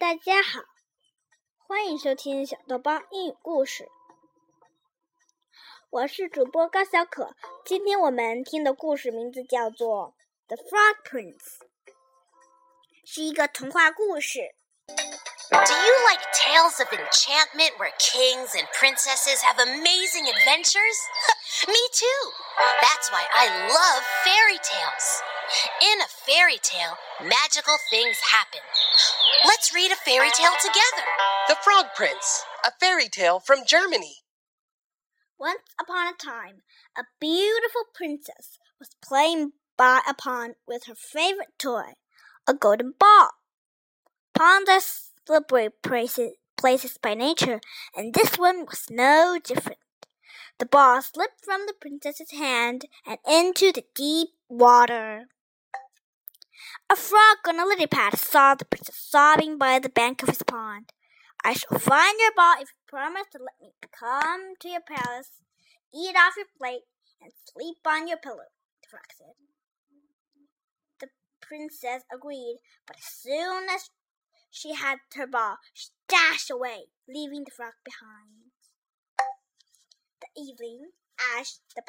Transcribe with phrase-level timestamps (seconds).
[0.00, 0.60] 大家好，
[1.68, 3.86] 欢迎收听小豆包英语故事。
[5.90, 7.36] 我是主播高小可。
[7.66, 10.14] 今天我们听的故事名字叫做
[10.48, 11.36] 《The Frog Prince》，
[13.04, 14.54] 是一个童话故事。
[14.96, 20.96] Do you like tales of enchantment where kings and princesses have amazing adventures?
[21.68, 22.32] Me too.
[22.80, 25.22] That's why I love fairy tales.
[25.82, 28.62] In a fairy tale, magical things happen.
[29.44, 31.06] Let's read a fairy tale together.
[31.48, 34.16] The Frog Prince, a fairy tale from Germany.
[35.38, 36.62] Once upon a time,
[36.96, 41.92] a beautiful princess was playing by a pond with her favorite toy,
[42.46, 43.30] a golden ball.
[44.34, 44.80] Ponds are
[45.26, 47.60] slippery places, places by nature,
[47.96, 49.78] and this one was no different.
[50.58, 55.28] The ball slipped from the princess's hand and into the deep water.
[56.88, 60.42] A frog on a lily pad saw the princess sobbing by the bank of his
[60.42, 60.92] pond.
[61.42, 65.40] I shall find your ball if you promise to let me come to your palace,
[65.94, 66.82] eat off your plate,
[67.20, 68.50] and sleep on your pillow,
[68.82, 69.34] the frog said.
[71.00, 71.08] The
[71.40, 73.90] princess agreed, but as soon as
[74.50, 78.52] she had her ball, she dashed away, leaving the frog behind.
[80.20, 80.90] The evening,
[81.38, 81.82] as the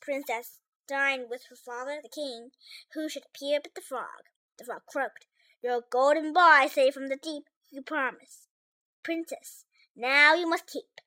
[0.00, 2.50] princess dined with her father, the king,
[2.94, 5.26] who should appear but the frog, the frog croaked.
[5.62, 8.48] Your golden I say from the deep, you promise.
[9.02, 9.64] Princess,
[9.96, 11.00] now you must keep.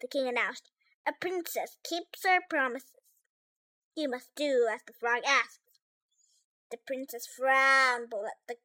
[0.00, 0.70] The king announced.
[1.06, 3.00] A princess keeps her promises.
[3.96, 5.58] You must do as the frog asks.
[6.70, 8.56] The princess frowned, but let the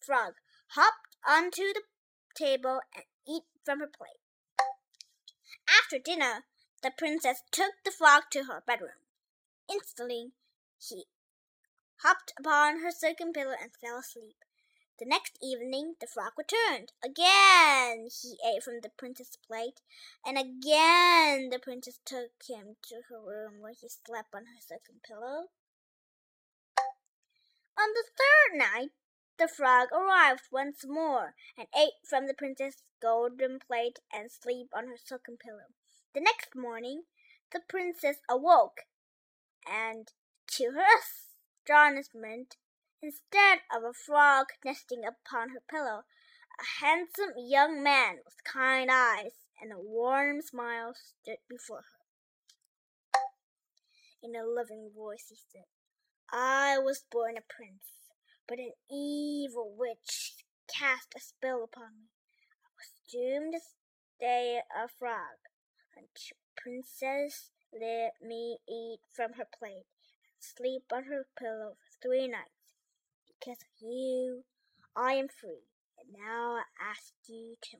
[0.00, 0.34] frog
[0.72, 0.94] hop
[1.26, 1.82] onto the
[2.34, 4.20] table and eat from her plate.
[5.80, 6.44] After dinner,
[6.82, 9.00] the princess took the frog to her bedroom.
[9.70, 10.32] Instantly,
[10.78, 11.06] he
[12.02, 14.36] hopped upon her silken pillow and fell asleep.
[14.98, 16.92] The next evening the frog returned.
[17.04, 19.80] Again he ate from the princess's plate,
[20.24, 25.00] and again the princess took him to her room where he slept on her silken
[25.06, 25.50] pillow.
[27.78, 28.90] On the third night
[29.38, 34.88] the frog arrived once more and ate from the princess's golden plate and slept on
[34.88, 35.70] her silken pillow.
[36.12, 37.04] The next morning
[37.52, 38.80] the princess awoke,
[39.68, 40.08] and
[40.56, 40.84] to her
[41.64, 42.56] astonishment,
[43.02, 46.02] instead of a frog nesting upon her pillow,
[46.60, 51.98] a handsome young man with kind eyes and a warm smile stood before her.
[54.22, 55.66] In a loving voice he said,
[56.32, 58.10] I was born a prince,
[58.48, 62.08] but an evil witch cast a spell upon me.
[62.64, 63.60] I was doomed to
[64.16, 65.38] stay a frog
[65.96, 69.86] until Princess let me eat from her plate
[70.24, 72.74] and sleep on her pillow for three nights.
[73.26, 74.44] Because of you,
[74.96, 75.68] I am free,
[75.98, 77.76] and now I ask you to,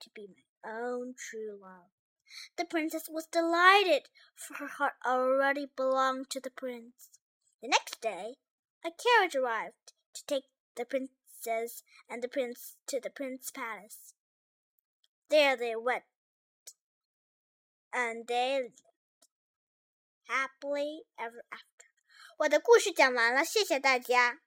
[0.00, 1.90] to be my own true love.
[2.56, 7.10] The princess was delighted, for her heart already belonged to the prince.
[7.60, 8.36] The next day,
[8.84, 10.44] a carriage arrived to take
[10.76, 14.14] the princess and the prince to the prince's palace.
[15.28, 16.04] There they went,
[17.92, 18.70] and they
[20.30, 21.90] happily ever after。
[22.38, 24.38] 我的故事讲完了，谢谢大家。